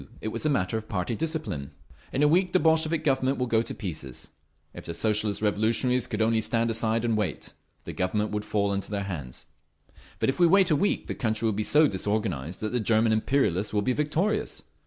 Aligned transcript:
It 0.19 0.29
was 0.29 0.47
a 0.47 0.49
matter 0.49 0.79
of 0.79 0.89
party 0.89 1.15
discipline…. 1.15 1.69
"In 2.11 2.23
a 2.23 2.27
week 2.27 2.53
the 2.53 2.59
Bolshevik 2.59 3.03
Government 3.03 3.37
will 3.37 3.45
go 3.45 3.61
to 3.61 3.75
pieces; 3.75 4.29
if 4.73 4.83
the 4.87 4.95
Socialist 4.95 5.43
Revolutionaries 5.43 6.07
could 6.07 6.23
only 6.23 6.41
stand 6.41 6.71
aside 6.71 7.05
and 7.05 7.15
wait, 7.15 7.53
the 7.83 7.93
Government 7.93 8.31
would 8.31 8.43
fall 8.43 8.73
into 8.73 8.89
their 8.89 9.03
hands. 9.03 9.45
But 10.17 10.29
if 10.29 10.39
we 10.39 10.47
wait 10.47 10.71
a 10.71 10.75
week 10.75 11.05
the 11.05 11.13
country 11.13 11.45
will 11.45 11.53
be 11.53 11.61
so 11.61 11.85
disorganised 11.87 12.61
that 12.61 12.71
the 12.71 12.79
German 12.79 13.11
imperialists 13.11 13.73
will 13.73 13.83
be 13.83 13.93
victorious. 13.93 14.63